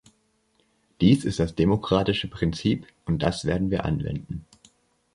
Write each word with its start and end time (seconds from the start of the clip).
Dies 0.99 1.25
ist 1.25 1.37
das 1.37 1.53
demokratische 1.53 2.27
Prinzip 2.27 2.87
und 3.05 3.21
das 3.21 3.45
werden 3.45 3.69
wir 3.69 3.85
anwenden. 3.85 4.47